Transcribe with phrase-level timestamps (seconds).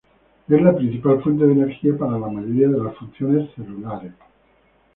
[0.49, 4.13] Es la principal fuente de energía para la mayoría de las funciones celulares.